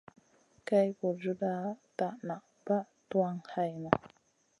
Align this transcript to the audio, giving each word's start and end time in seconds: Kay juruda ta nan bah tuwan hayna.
Kay 0.67 0.87
juruda 1.01 1.53
ta 1.97 2.07
nan 2.27 2.41
bah 2.65 2.85
tuwan 3.09 3.37
hayna. 3.51 3.91